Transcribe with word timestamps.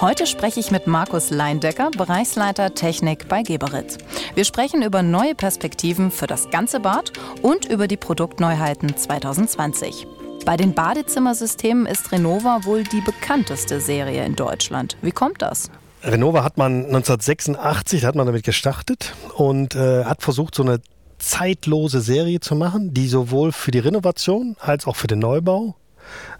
Heute 0.00 0.26
spreche 0.26 0.58
ich 0.58 0.70
mit 0.70 0.86
Markus 0.86 1.30
Leindecker, 1.30 1.90
Bereichsleiter 1.90 2.74
Technik 2.74 3.28
bei 3.28 3.42
Geberit. 3.42 3.98
Wir 4.34 4.44
sprechen 4.44 4.82
über 4.82 5.02
neue 5.02 5.34
Perspektiven 5.34 6.10
für 6.10 6.26
das 6.26 6.50
ganze 6.50 6.80
Bad 6.80 7.12
und 7.42 7.64
über 7.66 7.86
die 7.86 7.96
Produktneuheiten 7.96 8.96
2020. 8.96 10.06
Bei 10.44 10.56
den 10.56 10.74
Badezimmersystemen 10.74 11.86
ist 11.86 12.10
Renova 12.10 12.64
wohl 12.64 12.82
die 12.82 13.00
bekannteste 13.00 13.80
Serie 13.80 14.24
in 14.26 14.34
Deutschland. 14.34 14.96
Wie 15.00 15.12
kommt 15.12 15.40
das? 15.40 15.70
Renova 16.02 16.42
hat 16.42 16.58
man 16.58 16.86
1986 16.86 18.04
hat 18.04 18.16
man 18.16 18.26
damit 18.26 18.44
gestartet 18.44 19.14
und 19.36 19.74
äh, 19.76 20.04
hat 20.04 20.22
versucht, 20.22 20.56
so 20.56 20.64
eine 20.64 20.80
zeitlose 21.18 22.00
Serie 22.00 22.40
zu 22.40 22.56
machen, 22.56 22.92
die 22.92 23.06
sowohl 23.06 23.52
für 23.52 23.70
die 23.70 23.78
Renovation 23.78 24.56
als 24.60 24.86
auch 24.86 24.96
für 24.96 25.06
den 25.06 25.20
Neubau 25.20 25.76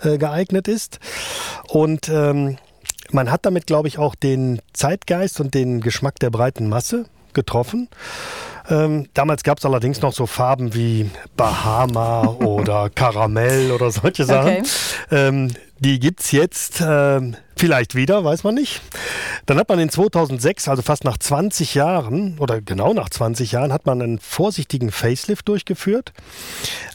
äh, 0.03 0.19
geeignet 0.19 0.69
ist. 0.69 0.99
Und 1.69 2.09
ähm, 2.09 2.59
man 3.15 3.31
hat 3.31 3.47
damit, 3.47 3.67
glaube 3.67 3.89
ich, 3.89 3.99
auch 3.99 4.15
den 4.15 4.61
Zeitgeist 4.73 5.41
und 5.41 5.55
den 5.55 5.81
Geschmack 5.81 6.19
der 6.19 6.31
breiten 6.31 6.69
Masse 6.69 7.07
getroffen. 7.33 7.89
Ähm, 8.69 9.09
damals 9.15 9.43
gab 9.43 9.59
es 9.59 9.65
allerdings 9.65 10.01
noch 10.01 10.13
so 10.13 10.27
Farben 10.27 10.75
wie 10.75 11.11
Bahama 11.37 12.27
oder 12.41 12.91
Karamell 12.91 13.73
oder 13.73 13.91
solche 13.91 14.25
Sachen. 14.25 14.59
Okay. 14.59 14.63
Ähm, 15.11 15.51
die 15.79 16.01
gibt 16.01 16.21
es 16.21 16.33
jetzt 16.33 16.81
äh, 16.81 17.21
vielleicht 17.57 17.95
wieder, 17.95 18.25
weiß 18.25 18.45
man 18.45 18.55
nicht. 18.55 18.81
Dann 19.47 19.59
hat 19.59 19.69
man 19.69 19.79
in 19.79 19.91
2006, 19.91 20.69
also 20.69 20.83
fast 20.83 21.05
nach 21.05 21.19
20 21.19 21.75
Jahren 21.75 22.39
oder 22.39 22.61
genau 22.61 22.95
nach 22.95 23.11
20 23.11 23.53
Jahren, 23.53 23.73
hat 23.73 23.87
man 23.87 24.01
einen 24.03 24.19
vorsichtigen 24.19 24.91
Facelift 24.91 25.49
durchgeführt, 25.49 26.13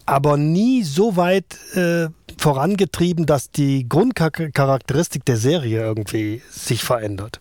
aber 0.06 0.38
nie 0.38 0.84
so 0.84 1.16
weit 1.16 1.58
äh, 1.76 2.08
vorangetrieben, 2.38 3.26
dass 3.26 3.52
die 3.52 3.88
Grundcharakteristik 3.88 5.26
der 5.26 5.38
Serie 5.38 5.82
irgendwie 5.82 6.42
sich 6.50 6.84
verändert. 6.84 7.40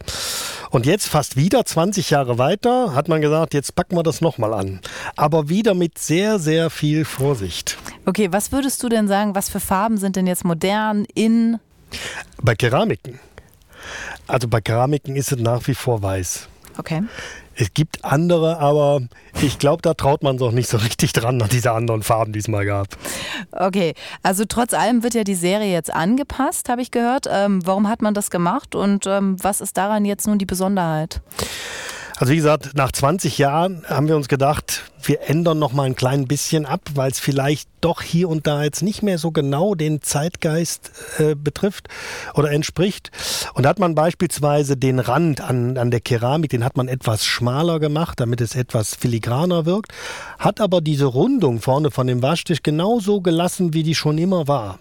Und 0.70 0.84
jetzt 0.84 1.08
fast 1.08 1.36
wieder 1.36 1.64
20 1.64 2.10
Jahre 2.10 2.36
weiter 2.36 2.94
hat 2.94 3.08
man 3.08 3.20
gesagt, 3.22 3.54
jetzt 3.54 3.74
packen 3.74 3.96
wir 3.96 4.02
das 4.02 4.20
nochmal 4.20 4.52
an. 4.52 4.80
Aber 5.16 5.48
wieder 5.48 5.74
mit 5.74 5.98
sehr, 5.98 6.38
sehr 6.38 6.68
viel 6.68 7.04
Vorsicht. 7.06 7.78
Okay, 8.04 8.28
was 8.32 8.52
würdest 8.52 8.82
du 8.82 8.88
denn 8.88 9.08
sagen, 9.08 9.34
was 9.34 9.48
für 9.48 9.60
Farben 9.60 9.96
sind 9.96 10.16
denn 10.16 10.26
jetzt 10.26 10.44
modern 10.44 11.06
in? 11.14 11.58
Bei 12.42 12.54
Keramiken. 12.54 13.18
Also 14.26 14.48
bei 14.48 14.60
Keramiken 14.60 15.16
ist 15.16 15.32
es 15.32 15.38
nach 15.38 15.66
wie 15.66 15.74
vor 15.74 16.02
weiß. 16.02 16.48
Okay. 16.76 17.02
Es 17.60 17.74
gibt 17.74 18.04
andere, 18.04 18.58
aber 18.60 19.00
ich 19.42 19.58
glaube, 19.58 19.82
da 19.82 19.94
traut 19.94 20.22
man 20.22 20.38
doch 20.38 20.52
nicht 20.52 20.68
so 20.68 20.76
richtig 20.76 21.12
dran 21.12 21.42
an 21.42 21.48
diese 21.48 21.72
anderen 21.72 22.04
Farben, 22.04 22.32
die 22.32 22.38
es 22.38 22.46
mal 22.46 22.64
gab. 22.64 22.86
Okay, 23.50 23.94
also 24.22 24.44
trotz 24.48 24.74
allem 24.74 25.02
wird 25.02 25.14
ja 25.14 25.24
die 25.24 25.34
Serie 25.34 25.72
jetzt 25.72 25.92
angepasst, 25.92 26.68
habe 26.68 26.82
ich 26.82 26.92
gehört. 26.92 27.26
Ähm, 27.28 27.66
warum 27.66 27.88
hat 27.88 28.00
man 28.00 28.14
das 28.14 28.30
gemacht 28.30 28.76
und 28.76 29.06
ähm, 29.08 29.36
was 29.42 29.60
ist 29.60 29.76
daran 29.76 30.04
jetzt 30.04 30.28
nun 30.28 30.38
die 30.38 30.46
Besonderheit? 30.46 31.20
Also 32.16 32.32
wie 32.32 32.36
gesagt, 32.36 32.74
nach 32.74 32.92
20 32.92 33.38
Jahren 33.38 33.84
haben 33.88 34.06
wir 34.06 34.14
uns 34.14 34.28
gedacht, 34.28 34.84
wir 35.08 35.28
ändern 35.28 35.58
noch 35.58 35.72
mal 35.72 35.84
ein 35.84 35.96
klein 35.96 36.26
bisschen 36.26 36.66
ab, 36.66 36.82
weil 36.94 37.10
es 37.10 37.18
vielleicht 37.18 37.68
doch 37.80 38.02
hier 38.02 38.28
und 38.28 38.46
da 38.46 38.62
jetzt 38.62 38.82
nicht 38.82 39.02
mehr 39.02 39.18
so 39.18 39.30
genau 39.30 39.74
den 39.74 40.02
Zeitgeist 40.02 40.90
äh, 41.18 41.34
betrifft 41.34 41.88
oder 42.34 42.50
entspricht. 42.50 43.10
Und 43.54 43.62
da 43.62 43.70
hat 43.70 43.78
man 43.78 43.94
beispielsweise 43.94 44.76
den 44.76 44.98
Rand 44.98 45.40
an, 45.40 45.78
an 45.78 45.90
der 45.90 46.00
Keramik, 46.00 46.50
den 46.50 46.64
hat 46.64 46.76
man 46.76 46.88
etwas 46.88 47.24
schmaler 47.24 47.80
gemacht, 47.80 48.20
damit 48.20 48.40
es 48.40 48.54
etwas 48.54 48.94
filigraner 48.94 49.64
wirkt, 49.64 49.92
hat 50.38 50.60
aber 50.60 50.80
diese 50.80 51.06
Rundung 51.06 51.60
vorne 51.60 51.90
von 51.90 52.06
dem 52.06 52.22
Waschtisch 52.22 52.62
genauso 52.62 53.20
gelassen, 53.20 53.74
wie 53.74 53.82
die 53.82 53.94
schon 53.94 54.18
immer 54.18 54.48
war. 54.48 54.78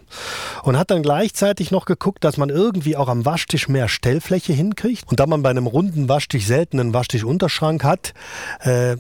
Und 0.63 0.77
hat 0.77 0.91
dann 0.91 1.03
gleichzeitig 1.03 1.71
noch 1.71 1.85
geguckt, 1.85 2.23
dass 2.23 2.37
man 2.37 2.49
irgendwie 2.49 2.97
auch 2.97 3.07
am 3.07 3.25
Waschtisch 3.25 3.67
mehr 3.67 3.87
Stellfläche 3.87 4.53
hinkriegt. 4.53 5.05
Und 5.09 5.19
da 5.19 5.27
man 5.27 5.43
bei 5.43 5.49
einem 5.49 5.67
runden 5.67 6.09
Waschtisch 6.09 6.45
selten 6.45 6.79
einen 6.79 6.93
Waschtischunterschrank 6.93 7.83
hat, 7.83 8.13
äh, 8.61 8.97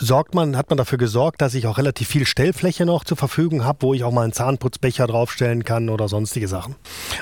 sorgt 0.00 0.34
man, 0.34 0.56
hat 0.56 0.70
man 0.70 0.78
dafür 0.78 0.98
gesorgt, 0.98 1.42
dass 1.42 1.54
ich 1.54 1.66
auch 1.66 1.78
relativ 1.78 2.08
viel 2.08 2.26
Stellfläche 2.26 2.86
noch 2.86 3.04
zur 3.04 3.16
Verfügung 3.16 3.64
habe, 3.64 3.82
wo 3.82 3.94
ich 3.94 4.02
auch 4.02 4.12
mal 4.12 4.22
einen 4.22 4.32
Zahnputzbecher 4.32 5.06
draufstellen 5.06 5.64
kann 5.64 5.90
oder 5.90 6.08
sonstige 6.08 6.48
Sachen. 6.48 6.74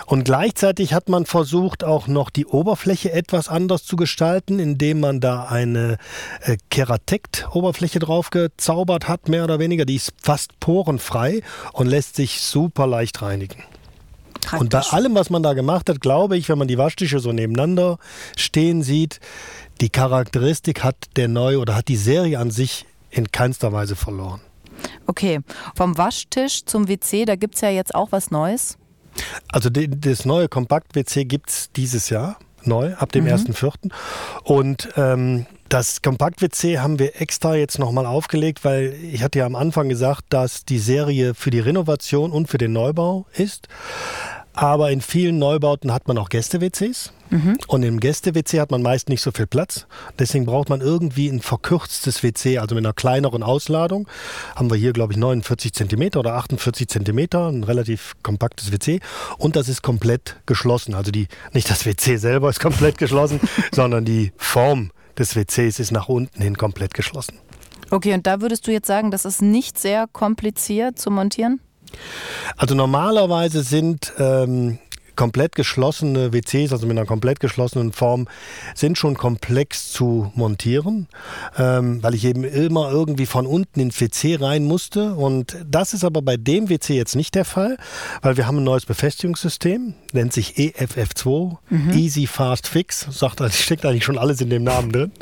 Und 0.07 0.25
gleichzeitig 0.25 0.95
hat 0.95 1.09
man 1.09 1.27
versucht, 1.27 1.85
auch 1.85 2.07
noch 2.07 2.31
die 2.31 2.47
Oberfläche 2.47 3.13
etwas 3.13 3.49
anders 3.49 3.85
zu 3.85 3.97
gestalten, 3.97 4.61
indem 4.61 5.01
man 5.01 5.21
da 5.21 5.45
eine 5.45 5.99
äh, 6.43 6.57
Keratekt-Oberfläche 6.71 7.99
drauf 7.99 8.31
gezaubert 8.31 9.09
hat, 9.09 9.29
mehr 9.29 9.45
oder 9.45 9.59
weniger. 9.59 9.85
Die 9.85 9.97
ist 9.97 10.13
fast 10.23 10.59
porenfrei 10.61 11.43
und 11.73 11.89
lässt 11.89 12.17
sich 12.17 12.41
super 12.41 12.87
leicht 12.87 13.21
reinigen. 13.23 13.63
Praktisch. 14.49 14.61
Und 14.61 14.71
bei 14.71 14.97
allem, 14.97 15.15
was 15.15 15.29
man 15.29 15.43
da 15.43 15.53
gemacht 15.53 15.91
hat, 15.91 16.01
glaube 16.01 16.39
ich, 16.39 16.49
wenn 16.49 16.57
man 16.57 16.69
die 16.69 16.79
Waschtische 16.79 17.21
so 17.21 17.33
nebeneinander 17.33 17.99
stehen 18.37 18.83
sieht, 18.83 19.21
die 19.83 19.91
Charakteristik 19.91 20.83
hat 20.83 20.97
der 21.17 21.29
neue 21.29 21.59
oder 21.59 21.77
hat 21.77 21.89
die 21.89 21.97
Serie 21.97 22.39
an 22.39 22.51
sich 22.51 22.87
in 23.11 23.31
keinster 23.31 23.73
Weise 23.73 23.95
verloren. 23.95 24.41
Okay, 25.07 25.41
vom 25.75 25.99
Waschtisch 25.99 26.65
zum 26.65 26.89
WC, 26.89 27.27
da 27.27 27.37
gibt 27.37 27.57
es 27.57 27.61
ja 27.61 27.69
jetzt 27.69 27.95
auch 27.95 28.11
was 28.11 28.31
Neues. 28.31 28.79
Also 29.49 29.69
die, 29.69 29.89
das 29.89 30.25
neue 30.25 30.49
Kompakt-WC 30.49 31.25
gibt 31.25 31.51
es 31.51 31.73
dieses 31.73 32.09
Jahr 32.09 32.39
neu, 32.63 32.95
ab 32.95 33.13
dem 33.13 33.25
mhm. 33.25 33.33
1.4. 33.33 33.91
Und 34.45 34.89
ähm, 34.97 35.47
das 35.69 36.01
Kompakt-WC 36.01 36.79
haben 36.79 36.99
wir 36.99 37.21
extra 37.21 37.55
jetzt 37.55 37.79
nochmal 37.79 38.07
aufgelegt, 38.07 38.65
weil 38.65 38.95
ich 39.03 39.23
hatte 39.23 39.41
ja 39.41 39.47
am 39.47 39.57
Anfang 39.57 39.89
gesagt, 39.89 40.25
dass 40.31 40.65
die 40.65 40.79
Serie 40.79 41.35
für 41.35 41.51
die 41.51 41.61
Renovation 41.61 42.31
und 42.33 42.49
für 42.49 42.59
den 42.59 42.73
Neubau 42.73 43.27
ist. 43.35 43.69
Aber 44.59 44.91
in 44.91 45.01
vielen 45.01 45.39
Neubauten 45.39 45.93
hat 45.93 46.09
man 46.09 46.19
auch 46.19 46.31
Gäste-WCs. 46.31 47.13
Mhm. 47.31 47.59
Und 47.69 47.85
im 47.85 48.01
Gäste-WC 48.01 48.59
hat 48.59 48.73
man 48.73 48.83
meist 48.83 49.09
nicht 49.09 49.23
so 49.23 49.31
viel 49.31 49.47
Platz. 49.47 49.87
Deswegen 50.19 50.47
braucht 50.47 50.69
man 50.69 50.81
irgendwie 50.81 51.29
ein 51.29 51.41
verkürztes 51.41 52.25
WC, 52.25 52.59
also 52.59 52.75
mit 52.75 52.85
einer 52.85 52.93
kleineren 52.93 53.45
Ausladung. 53.45 54.09
Haben 54.57 54.69
wir 54.69 54.77
hier, 54.77 54.93
glaube 54.93 55.13
ich, 55.13 55.17
49 55.17 55.73
Zentimeter 55.73 56.19
oder 56.19 56.35
48 56.35 56.89
Zentimeter, 56.89 57.47
ein 57.47 57.63
relativ 57.63 58.17
kompaktes 58.25 58.73
WC. 58.73 58.99
Und 59.39 59.55
das 59.55 59.69
ist 59.69 59.83
komplett 59.83 60.35
geschlossen. 60.45 60.95
Also 60.95 61.13
die, 61.13 61.29
nicht 61.53 61.71
das 61.71 61.87
WC 61.87 62.17
selber 62.17 62.51
ist 62.51 62.59
komplett 62.59 62.99
geschlossen, 62.99 63.39
sondern 63.73 64.05
die 64.05 64.33
Form 64.37 64.91
des 65.17 65.37
WCs 65.37 65.79
ist 65.79 65.93
nach 65.93 66.09
unten 66.09 66.43
hin 66.43 66.59
komplett 66.59 66.95
geschlossen. 66.95 67.39
Okay, 67.91 68.13
und 68.13 68.27
da 68.27 68.41
würdest 68.41 68.67
du 68.67 68.73
jetzt 68.73 68.89
sagen, 68.89 69.13
das 69.13 69.25
ist 69.25 69.41
nicht 69.41 69.79
sehr 69.79 70.09
kompliziert 70.13 70.99
zu 70.99 71.13
montieren? 71.13 71.61
Also 72.57 72.75
normalerweise 72.75 73.63
sind 73.63 74.13
ähm, 74.19 74.79
komplett 75.19 75.57
geschlossene 75.57 76.33
WCs, 76.33 76.73
also 76.73 76.87
mit 76.87 76.97
einer 76.97 77.05
komplett 77.05 77.41
geschlossenen 77.41 77.93
Form, 77.93 78.29
sind 78.77 78.97
schon 78.97 79.17
komplex 79.17 79.91
zu 79.91 80.31
montieren, 80.37 81.09
ähm, 81.59 82.01
weil 82.05 82.15
ich 82.15 82.25
eben 82.25 82.45
immer 82.45 82.91
irgendwie 82.93 83.27
von 83.27 83.45
unten 83.45 83.81
ins 83.81 84.01
WC 84.01 84.37
rein 84.37 84.65
musste. 84.65 85.15
Und 85.15 85.57
das 85.67 85.93
ist 85.93 86.05
aber 86.05 86.23
bei 86.23 86.37
dem 86.37 86.71
WC 86.71 86.95
jetzt 86.95 87.17
nicht 87.17 87.35
der 87.35 87.45
Fall, 87.45 87.79
weil 88.23 88.37
wir 88.37 88.47
haben 88.47 88.59
ein 88.59 88.65
neues 88.65 88.87
Befestigungssystem, 88.87 89.95
nennt 90.13 90.33
sich 90.33 90.55
EFF2, 90.55 91.57
mhm. 91.69 91.91
Easy 91.91 92.29
Fast 92.29 92.69
Fix, 92.69 93.09
sagt, 93.11 93.43
steckt 93.53 93.85
eigentlich 93.85 94.05
schon 94.05 94.19
alles 94.19 94.41
in 94.41 94.51
dem 94.51 94.63
Namen 94.63 94.93
drin. 94.93 95.13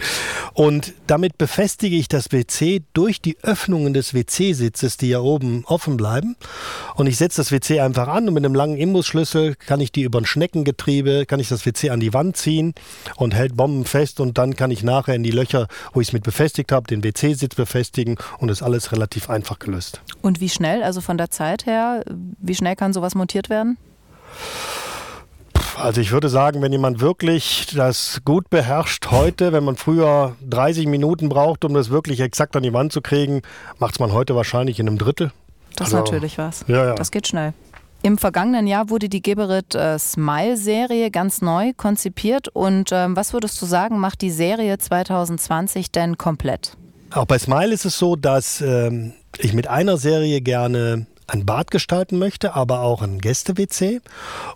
Und 0.52 0.92
damit 1.06 1.38
befestige 1.38 1.96
ich 1.96 2.08
das 2.08 2.32
WC 2.32 2.82
durch 2.92 3.22
die 3.22 3.38
Öffnungen 3.42 3.94
des 3.94 4.12
WC-Sitzes, 4.12 4.98
die 4.98 5.08
ja 5.08 5.20
oben 5.20 5.64
offen 5.64 5.96
bleiben. 5.96 6.36
Und 6.96 7.06
ich 7.06 7.16
setze 7.16 7.40
das 7.40 7.50
WC 7.50 7.80
einfach 7.80 8.08
an 8.08 8.28
und 8.28 8.34
mit 8.34 8.44
einem 8.44 8.54
langen 8.54 8.76
Imbusschlüssel 8.76 9.54
kann 9.54 9.80
ich 9.80 9.85
ich 9.86 9.92
die 9.92 10.02
über 10.02 10.20
ein 10.20 10.26
Schneckengetriebe, 10.26 11.26
kann 11.26 11.40
ich 11.40 11.48
das 11.48 11.64
WC 11.64 11.90
an 11.90 12.00
die 12.00 12.12
Wand 12.12 12.36
ziehen 12.36 12.74
und 13.16 13.34
hält 13.34 13.56
bombenfest 13.56 14.20
und 14.20 14.38
dann 14.38 14.54
kann 14.54 14.70
ich 14.70 14.82
nachher 14.82 15.14
in 15.14 15.22
die 15.22 15.30
Löcher, 15.30 15.66
wo 15.92 16.00
ich 16.00 16.08
es 16.08 16.12
mit 16.12 16.22
befestigt 16.22 16.72
habe, 16.72 16.86
den 16.86 17.02
WC-Sitz 17.02 17.54
befestigen 17.54 18.16
und 18.38 18.50
ist 18.50 18.62
alles 18.62 18.92
relativ 18.92 19.30
einfach 19.30 19.58
gelöst. 19.58 20.00
Und 20.22 20.40
wie 20.40 20.48
schnell, 20.48 20.82
also 20.82 21.00
von 21.00 21.16
der 21.16 21.30
Zeit 21.30 21.66
her, 21.66 22.04
wie 22.38 22.54
schnell 22.54 22.76
kann 22.76 22.92
sowas 22.92 23.14
montiert 23.14 23.48
werden? 23.48 23.78
Also 25.78 26.00
ich 26.00 26.10
würde 26.10 26.28
sagen, 26.28 26.62
wenn 26.62 26.72
jemand 26.72 27.00
wirklich 27.00 27.66
das 27.74 28.22
gut 28.24 28.48
beherrscht 28.48 29.10
heute, 29.10 29.52
wenn 29.52 29.64
man 29.64 29.76
früher 29.76 30.34
30 30.48 30.86
Minuten 30.86 31.28
braucht, 31.28 31.64
um 31.64 31.74
das 31.74 31.90
wirklich 31.90 32.20
exakt 32.20 32.56
an 32.56 32.62
die 32.62 32.72
Wand 32.72 32.92
zu 32.92 33.02
kriegen, 33.02 33.42
macht 33.78 33.94
es 33.94 34.00
man 34.00 34.12
heute 34.12 34.34
wahrscheinlich 34.34 34.80
in 34.80 34.88
einem 34.88 34.98
Drittel. 34.98 35.32
Das 35.76 35.88
also, 35.88 35.98
ist 35.98 36.04
natürlich 36.04 36.38
was. 36.38 36.64
Ja, 36.66 36.86
ja. 36.86 36.94
Das 36.94 37.10
geht 37.10 37.28
schnell. 37.28 37.52
Im 38.02 38.18
vergangenen 38.18 38.66
Jahr 38.66 38.88
wurde 38.90 39.08
die 39.08 39.22
Geberit 39.22 39.74
äh, 39.74 39.98
Smile-Serie 39.98 41.10
ganz 41.10 41.42
neu 41.42 41.72
konzipiert. 41.76 42.48
Und 42.48 42.90
ähm, 42.92 43.16
was 43.16 43.32
würdest 43.32 43.60
du 43.60 43.66
sagen, 43.66 43.98
macht 43.98 44.20
die 44.20 44.30
Serie 44.30 44.78
2020 44.78 45.90
denn 45.90 46.16
komplett? 46.16 46.76
Auch 47.12 47.24
bei 47.24 47.38
Smile 47.38 47.72
ist 47.72 47.84
es 47.84 47.98
so, 47.98 48.14
dass 48.16 48.60
ähm, 48.60 49.12
ich 49.38 49.54
mit 49.54 49.68
einer 49.68 49.96
Serie 49.96 50.40
gerne 50.40 51.06
ein 51.26 51.44
Bad 51.44 51.70
gestalten 51.70 52.18
möchte, 52.18 52.54
aber 52.54 52.80
auch 52.80 53.02
ein 53.02 53.18
Gäste-WC. 53.18 54.00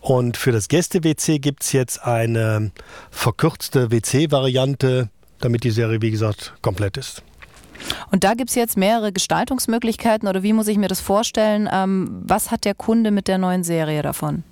Und 0.00 0.36
für 0.36 0.52
das 0.52 0.68
Gäste-WC 0.68 1.38
gibt 1.38 1.62
es 1.62 1.72
jetzt 1.72 2.04
eine 2.04 2.70
verkürzte 3.10 3.90
WC-Variante, 3.90 5.08
damit 5.40 5.64
die 5.64 5.70
Serie, 5.70 6.00
wie 6.02 6.10
gesagt, 6.10 6.54
komplett 6.62 6.96
ist. 6.96 7.22
Und 8.10 8.24
da 8.24 8.34
gibt 8.34 8.50
es 8.50 8.56
jetzt 8.56 8.76
mehrere 8.76 9.12
Gestaltungsmöglichkeiten 9.12 10.28
oder 10.28 10.42
wie 10.42 10.52
muss 10.52 10.68
ich 10.68 10.78
mir 10.78 10.88
das 10.88 11.00
vorstellen? 11.00 11.68
Ähm, 11.72 12.22
was 12.24 12.50
hat 12.50 12.64
der 12.64 12.74
Kunde 12.74 13.10
mit 13.10 13.28
der 13.28 13.38
neuen 13.38 13.64
Serie 13.64 14.02
davon? 14.02 14.44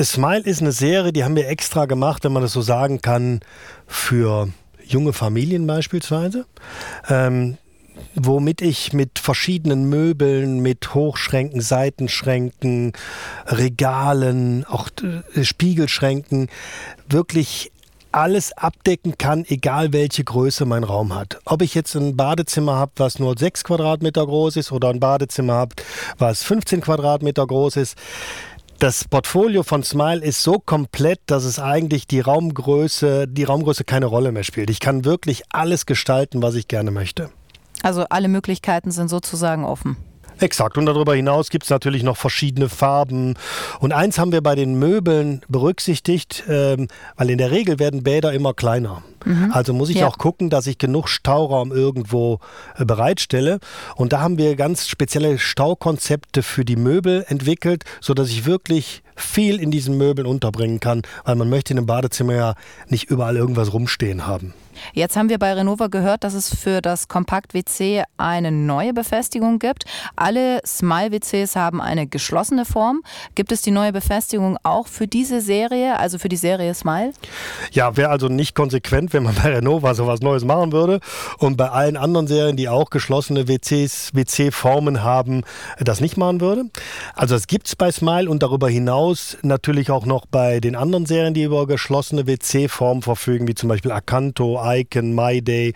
Smile 0.00 0.40
ist 0.40 0.60
eine 0.60 0.72
Serie, 0.72 1.12
die 1.12 1.24
haben 1.24 1.36
wir 1.36 1.48
extra 1.48 1.84
gemacht, 1.86 2.24
wenn 2.24 2.32
man 2.32 2.42
das 2.42 2.52
so 2.52 2.62
sagen 2.62 3.02
kann, 3.02 3.40
für 3.86 4.48
junge 4.84 5.12
Familien 5.12 5.66
beispielsweise. 5.66 6.46
Ähm, 7.08 7.58
womit 8.14 8.62
ich 8.62 8.92
mit 8.92 9.18
verschiedenen 9.18 9.88
Möbeln, 9.88 10.60
mit 10.60 10.94
Hochschränken, 10.94 11.60
Seitenschränken, 11.60 12.92
Regalen, 13.46 14.64
auch 14.64 14.88
äh, 15.34 15.44
Spiegelschränken 15.44 16.48
wirklich 17.08 17.72
alles 18.12 18.52
abdecken 18.52 19.18
kann, 19.18 19.44
egal 19.48 19.92
welche 19.92 20.24
Größe 20.24 20.64
mein 20.64 20.84
Raum 20.84 21.14
hat. 21.14 21.40
Ob 21.44 21.62
ich 21.62 21.74
jetzt 21.74 21.94
ein 21.94 22.16
Badezimmer 22.16 22.76
habe, 22.76 22.92
was 22.96 23.18
nur 23.18 23.36
6 23.36 23.64
Quadratmeter 23.64 24.26
groß 24.26 24.56
ist, 24.56 24.72
oder 24.72 24.90
ein 24.90 25.00
Badezimmer 25.00 25.54
habe, 25.54 25.74
was 26.18 26.42
15 26.42 26.80
Quadratmeter 26.80 27.46
groß 27.46 27.76
ist. 27.76 27.96
Das 28.78 29.04
Portfolio 29.04 29.62
von 29.62 29.84
Smile 29.84 30.24
ist 30.24 30.42
so 30.42 30.58
komplett, 30.58 31.20
dass 31.26 31.44
es 31.44 31.58
eigentlich 31.58 32.06
die 32.06 32.20
Raumgröße, 32.20 33.28
die 33.28 33.44
Raumgröße 33.44 33.84
keine 33.84 34.06
Rolle 34.06 34.32
mehr 34.32 34.44
spielt. 34.44 34.70
Ich 34.70 34.80
kann 34.80 35.04
wirklich 35.04 35.42
alles 35.50 35.86
gestalten, 35.86 36.42
was 36.42 36.56
ich 36.56 36.66
gerne 36.68 36.90
möchte. 36.90 37.30
Also 37.82 38.04
alle 38.10 38.28
Möglichkeiten 38.28 38.90
sind 38.90 39.08
sozusagen 39.08 39.64
offen. 39.64 39.96
Exakt. 40.42 40.76
Und 40.76 40.86
darüber 40.86 41.14
hinaus 41.14 41.50
gibt 41.50 41.64
es 41.64 41.70
natürlich 41.70 42.02
noch 42.02 42.16
verschiedene 42.16 42.68
Farben. 42.68 43.34
Und 43.78 43.92
eins 43.92 44.18
haben 44.18 44.32
wir 44.32 44.42
bei 44.42 44.56
den 44.56 44.78
Möbeln 44.78 45.42
berücksichtigt, 45.48 46.42
ähm, 46.48 46.88
weil 47.16 47.30
in 47.30 47.38
der 47.38 47.52
Regel 47.52 47.78
werden 47.78 48.02
Bäder 48.02 48.32
immer 48.32 48.52
kleiner. 48.52 49.02
Mhm. 49.24 49.52
Also 49.52 49.72
muss 49.72 49.88
ich 49.88 49.98
ja. 49.98 50.08
auch 50.08 50.18
gucken, 50.18 50.50
dass 50.50 50.66
ich 50.66 50.78
genug 50.78 51.08
Stauraum 51.08 51.70
irgendwo 51.70 52.40
äh, 52.76 52.84
bereitstelle. 52.84 53.60
Und 53.94 54.12
da 54.12 54.20
haben 54.20 54.36
wir 54.36 54.56
ganz 54.56 54.88
spezielle 54.88 55.38
Staukonzepte 55.38 56.42
für 56.42 56.64
die 56.64 56.76
Möbel 56.76 57.24
entwickelt, 57.28 57.84
sodass 58.00 58.28
ich 58.30 58.44
wirklich 58.44 59.02
viel 59.14 59.60
in 59.60 59.70
diesen 59.70 59.96
Möbeln 59.96 60.26
unterbringen 60.26 60.80
kann, 60.80 61.02
weil 61.24 61.36
man 61.36 61.50
möchte 61.50 61.72
in 61.72 61.78
einem 61.78 61.86
Badezimmer 61.86 62.34
ja 62.34 62.54
nicht 62.88 63.10
überall 63.10 63.36
irgendwas 63.36 63.72
rumstehen 63.72 64.26
haben. 64.26 64.54
Jetzt 64.92 65.16
haben 65.16 65.28
wir 65.28 65.38
bei 65.38 65.52
Renova 65.52 65.86
gehört, 65.86 66.24
dass 66.24 66.34
es 66.34 66.54
für 66.54 66.80
das 66.80 67.08
Kompakt-WC 67.08 68.04
eine 68.16 68.52
neue 68.52 68.92
Befestigung 68.92 69.58
gibt. 69.58 69.84
Alle 70.16 70.60
Smile-WCs 70.66 71.56
haben 71.56 71.80
eine 71.80 72.06
geschlossene 72.06 72.64
Form. 72.64 73.02
Gibt 73.34 73.52
es 73.52 73.62
die 73.62 73.70
neue 73.70 73.92
Befestigung 73.92 74.58
auch 74.62 74.86
für 74.86 75.06
diese 75.06 75.40
Serie, 75.40 75.98
also 75.98 76.18
für 76.18 76.28
die 76.28 76.36
Serie 76.36 76.74
Smile? 76.74 77.12
Ja, 77.72 77.96
wäre 77.96 78.10
also 78.10 78.28
nicht 78.28 78.54
konsequent, 78.54 79.12
wenn 79.12 79.22
man 79.22 79.34
bei 79.34 79.54
Renova 79.54 79.94
sowas 79.94 80.20
Neues 80.20 80.44
machen 80.44 80.72
würde 80.72 81.00
und 81.38 81.56
bei 81.56 81.70
allen 81.70 81.96
anderen 81.96 82.26
Serien, 82.26 82.56
die 82.56 82.68
auch 82.68 82.90
geschlossene 82.90 83.48
WCs, 83.48 84.10
WC-Formen 84.14 85.02
haben, 85.02 85.42
das 85.78 86.00
nicht 86.00 86.16
machen 86.16 86.40
würde. 86.40 86.64
Also 87.14 87.34
es 87.34 87.46
gibt 87.46 87.66
es 87.68 87.76
bei 87.76 87.90
Smile 87.90 88.28
und 88.28 88.42
darüber 88.42 88.68
hinaus 88.68 89.36
natürlich 89.42 89.90
auch 89.90 90.06
noch 90.06 90.26
bei 90.26 90.60
den 90.60 90.76
anderen 90.76 91.06
Serien, 91.06 91.34
die 91.34 91.42
über 91.42 91.66
geschlossene 91.66 92.26
WC-Formen 92.26 93.02
verfügen, 93.02 93.48
wie 93.48 93.54
zum 93.54 93.68
Beispiel 93.68 93.92
Acanto, 93.92 94.58
Icon, 94.78 95.14
MyDay. 95.14 95.74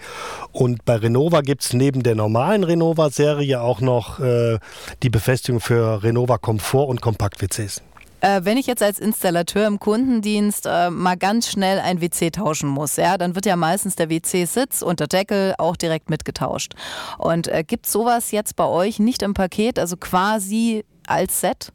Und 0.52 0.84
bei 0.84 0.96
Renova 0.96 1.40
gibt 1.40 1.62
es 1.62 1.72
neben 1.72 2.02
der 2.02 2.14
normalen 2.14 2.64
Renova-Serie 2.64 3.60
auch 3.60 3.80
noch 3.80 4.20
äh, 4.20 4.58
die 5.02 5.10
Befestigung 5.10 5.60
für 5.60 6.02
Renova 6.02 6.38
Komfort 6.38 6.88
und 6.88 7.00
Kompakt-WCs. 7.00 7.82
Äh, 8.20 8.40
wenn 8.44 8.56
ich 8.56 8.66
jetzt 8.66 8.82
als 8.82 8.98
Installateur 8.98 9.66
im 9.66 9.78
Kundendienst 9.78 10.66
äh, 10.66 10.90
mal 10.90 11.16
ganz 11.16 11.48
schnell 11.48 11.78
ein 11.78 12.00
WC 12.00 12.30
tauschen 12.30 12.68
muss, 12.68 12.96
ja, 12.96 13.18
dann 13.18 13.34
wird 13.34 13.46
ja 13.46 13.56
meistens 13.56 13.94
der 13.94 14.08
WC-Sitz 14.08 14.82
und 14.82 15.00
der 15.00 15.06
Deckel 15.06 15.54
auch 15.58 15.76
direkt 15.76 16.08
mitgetauscht. 16.08 16.72
Und 17.18 17.48
äh, 17.48 17.62
gibt 17.62 17.86
es 17.86 17.92
sowas 17.92 18.30
jetzt 18.30 18.56
bei 18.56 18.64
euch 18.64 18.98
nicht 18.98 19.22
im 19.22 19.34
Paket, 19.34 19.78
also 19.78 19.96
quasi 19.96 20.84
als 21.06 21.40
Set? 21.40 21.72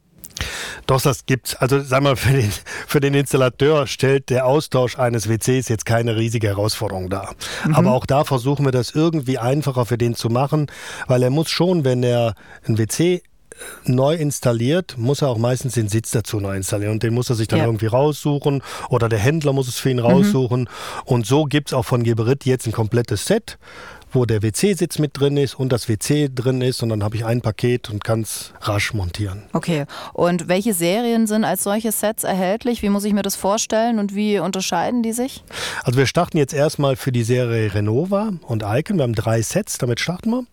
Doch, 0.86 1.00
das 1.00 1.26
gibt's. 1.26 1.54
Also 1.54 1.80
sag 1.80 2.02
mal, 2.02 2.16
für 2.16 2.32
den, 2.32 2.50
für 2.86 3.00
den 3.00 3.14
Installateur 3.14 3.86
stellt 3.86 4.30
der 4.30 4.46
Austausch 4.46 4.98
eines 4.98 5.28
WCs 5.28 5.68
jetzt 5.68 5.86
keine 5.86 6.16
riesige 6.16 6.48
Herausforderung 6.48 7.10
dar. 7.10 7.34
Mhm. 7.66 7.74
Aber 7.74 7.92
auch 7.92 8.06
da 8.06 8.24
versuchen 8.24 8.64
wir 8.64 8.72
das 8.72 8.90
irgendwie 8.90 9.38
einfacher 9.38 9.86
für 9.86 9.98
den 9.98 10.14
zu 10.14 10.28
machen, 10.28 10.66
weil 11.06 11.22
er 11.22 11.30
muss 11.30 11.50
schon, 11.50 11.84
wenn 11.84 12.02
er 12.02 12.34
ein 12.66 12.78
WC 12.78 13.14
äh, 13.14 13.20
neu 13.84 14.14
installiert, 14.14 14.96
muss 14.96 15.22
er 15.22 15.28
auch 15.28 15.38
meistens 15.38 15.74
den 15.74 15.88
Sitz 15.88 16.10
dazu 16.10 16.40
neu 16.40 16.56
installieren. 16.56 16.92
Und 16.92 17.02
den 17.02 17.14
muss 17.14 17.30
er 17.30 17.36
sich 17.36 17.48
dann 17.48 17.60
ja. 17.60 17.66
irgendwie 17.66 17.86
raussuchen 17.86 18.62
oder 18.88 19.08
der 19.08 19.18
Händler 19.18 19.52
muss 19.52 19.68
es 19.68 19.78
für 19.78 19.90
ihn 19.90 19.98
mhm. 19.98 20.04
raussuchen. 20.04 20.60
Mhm. 20.62 20.68
Und 21.04 21.26
so 21.26 21.44
gibt 21.44 21.68
es 21.68 21.74
auch 21.74 21.84
von 21.84 22.02
Geberit 22.02 22.44
jetzt 22.44 22.66
ein 22.66 22.72
komplettes 22.72 23.24
Set 23.26 23.58
wo 24.14 24.26
der 24.26 24.42
WC-Sitz 24.42 24.98
mit 24.98 25.18
drin 25.18 25.36
ist 25.36 25.54
und 25.54 25.72
das 25.72 25.88
WC 25.88 26.30
drin 26.34 26.60
ist 26.62 26.82
und 26.82 26.90
dann 26.90 27.02
habe 27.02 27.16
ich 27.16 27.24
ein 27.24 27.40
Paket 27.40 27.90
und 27.90 28.04
kann 28.04 28.22
es 28.22 28.52
rasch 28.60 28.94
montieren. 28.94 29.42
Okay, 29.52 29.86
und 30.12 30.48
welche 30.48 30.74
Serien 30.74 31.26
sind 31.26 31.44
als 31.44 31.62
solche 31.62 31.92
Sets 31.92 32.24
erhältlich? 32.24 32.82
Wie 32.82 32.88
muss 32.88 33.04
ich 33.04 33.12
mir 33.12 33.22
das 33.22 33.36
vorstellen 33.36 33.98
und 33.98 34.14
wie 34.14 34.38
unterscheiden 34.38 35.02
die 35.02 35.12
sich? 35.12 35.44
Also 35.84 35.98
wir 35.98 36.06
starten 36.06 36.38
jetzt 36.38 36.54
erstmal 36.54 36.96
für 36.96 37.12
die 37.12 37.24
Serie 37.24 37.74
Renova 37.74 38.32
und 38.42 38.62
Icon. 38.66 38.96
Wir 38.96 39.04
haben 39.04 39.14
drei 39.14 39.42
Sets, 39.42 39.78
damit 39.78 40.00
starten 40.00 40.30
wir. 40.30 40.44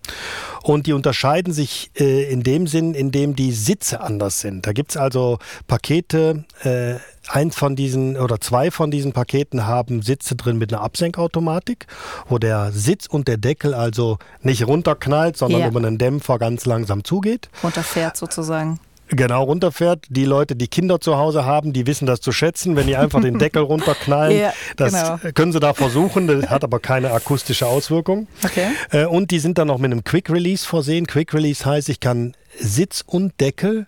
Und 0.64 0.88
die 0.88 0.94
unterscheiden 0.94 1.54
sich 1.54 1.92
äh, 2.00 2.32
in 2.32 2.44
dem 2.44 2.68
Sinn, 2.68 2.94
in 2.94 3.12
dem 3.12 3.36
die 3.36 3.52
Sitze 3.52 4.02
anders 4.02 4.42
sind. 4.42 4.68
Da 4.68 4.74
gibt 4.74 4.92
es 4.92 4.98
also 4.98 5.40
Pakete, 5.68 6.46
äh, 6.64 6.96
eins 7.28 7.56
von 7.56 7.76
diesen 7.76 8.18
oder 8.18 8.40
zwei 8.42 8.72
von 8.72 8.92
diesen 8.92 9.14
Paketen 9.14 9.68
haben 9.68 10.02
Sitze 10.02 10.36
drin 10.36 10.58
mit 10.58 10.74
einer 10.74 10.82
Absenkautomatik, 10.82 11.88
wo 12.28 12.38
der 12.38 12.72
Sitz 12.72 13.08
und 13.08 13.28
der 13.28 13.38
Deckel 13.38 13.74
also 13.74 14.18
nicht 14.42 14.66
runterknallt, 14.68 15.38
sondern 15.38 15.62
yeah. 15.62 15.70
über 15.70 15.80
einen 15.80 15.98
Dämpfer 15.98 16.40
ganz 16.40 16.66
langsam 16.66 17.04
zugeht. 17.04 17.50
Runterfährt 17.64 18.18
sozusagen. 18.18 18.80
Genau, 19.10 19.44
runterfährt. 19.44 20.06
Die 20.10 20.26
Leute, 20.26 20.56
die 20.56 20.68
Kinder 20.68 21.00
zu 21.00 21.18
Hause 21.18 21.46
haben, 21.46 21.74
die 21.74 21.88
wissen 21.88 22.06
das 22.06 22.22
zu 22.22 22.32
schätzen, 22.32 22.76
wenn 22.76 22.88
die 22.88 22.96
einfach 22.96 23.22
den 23.22 23.40
Deckel 23.40 23.64
runterknallen. 23.64 24.40
Ja, 24.40 24.54
das 24.78 24.94
genau. 24.94 25.32
können 25.34 25.52
sie 25.52 25.60
da 25.60 25.74
versuchen, 25.74 26.28
das 26.28 26.50
hat 26.50 26.64
aber 26.64 26.80
keine 26.80 27.12
akustische 27.12 27.66
Auswirkung. 27.66 28.28
Okay. 28.44 28.68
Äh, 28.92 29.06
und 29.06 29.32
die 29.32 29.40
sind 29.40 29.58
dann 29.58 29.68
noch 29.68 29.78
mit 29.78 29.92
einem 29.92 30.04
Quick 30.04 30.30
Release 30.30 30.66
versehen. 30.66 31.08
Quick 31.08 31.34
Release 31.34 31.66
heißt, 31.66 31.90
ich 31.90 32.00
kann 32.00 32.36
Sitz 32.58 33.04
und 33.06 33.40
Deckel 33.40 33.88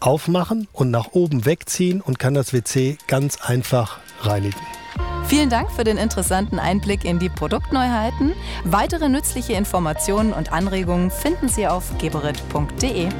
aufmachen 0.00 0.68
und 0.72 0.90
nach 0.90 1.08
oben 1.12 1.44
wegziehen 1.44 2.00
und 2.00 2.18
kann 2.18 2.34
das 2.34 2.52
WC 2.52 2.98
ganz 3.06 3.40
einfach 3.40 3.98
reinigen. 4.20 4.60
Vielen 5.26 5.50
Dank 5.50 5.70
für 5.70 5.84
den 5.84 5.98
interessanten 5.98 6.58
Einblick 6.58 7.04
in 7.04 7.18
die 7.18 7.28
Produktneuheiten. 7.28 8.32
Weitere 8.64 9.10
nützliche 9.10 9.52
Informationen 9.52 10.32
und 10.32 10.52
Anregungen 10.52 11.10
finden 11.10 11.48
Sie 11.48 11.66
auf 11.66 11.98
geberit.de. 11.98 13.10